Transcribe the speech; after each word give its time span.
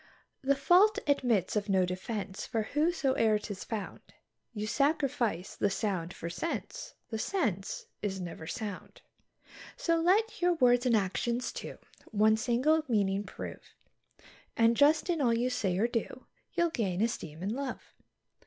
The 0.41 0.55
fault 0.55 0.97
admits 1.05 1.55
of 1.55 1.69
no 1.69 1.85
defence, 1.85 2.47
for 2.47 2.63
wheresoe'er 2.73 3.37
'tis 3.39 3.63
found, 3.63 4.01
You 4.51 4.65
sacrifice 4.65 5.55
the 5.55 5.69
sound 5.69 6.11
for 6.11 6.27
sense; 6.27 6.95
the 7.11 7.19
sense 7.19 7.85
is 8.01 8.19
never 8.19 8.47
sound. 8.47 9.03
So 9.77 9.97
let 10.01 10.41
your 10.41 10.55
words 10.55 10.87
and 10.87 10.95
actions, 10.97 11.51
too, 11.53 11.77
one 12.07 12.35
single 12.35 12.81
meaning 12.87 13.25
prove, 13.25 13.75
And 14.57 14.75
just 14.75 15.07
in 15.07 15.21
all 15.21 15.35
you 15.37 15.51
say 15.51 15.77
or 15.77 15.87
do, 15.87 16.25
you'll 16.53 16.71
gain 16.71 17.01
esteem 17.01 17.43
and 17.43 17.51
love. 17.51 17.93